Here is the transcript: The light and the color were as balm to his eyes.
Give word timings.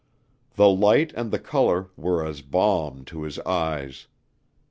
The 0.55 0.67
light 0.67 1.13
and 1.13 1.29
the 1.29 1.37
color 1.37 1.91
were 1.95 2.25
as 2.25 2.41
balm 2.41 3.05
to 3.05 3.21
his 3.21 3.37
eyes. 3.41 4.07